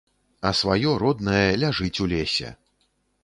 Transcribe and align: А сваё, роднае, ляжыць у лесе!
А 0.49 0.51
сваё, 0.59 0.93
роднае, 1.03 1.51
ляжыць 1.63 1.93
у 2.05 2.09
лесе! 2.13 2.49